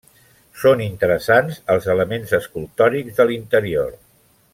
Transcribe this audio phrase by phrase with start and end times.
[0.61, 3.93] Són interessants els elements escultòrics de l'interior.